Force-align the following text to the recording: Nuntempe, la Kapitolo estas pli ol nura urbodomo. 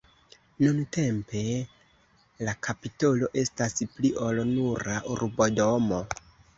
Nuntempe, 0.67 1.41
la 2.49 2.57
Kapitolo 2.69 3.31
estas 3.45 3.79
pli 3.95 4.15
ol 4.31 4.45
nura 4.57 5.01
urbodomo. 5.17 6.07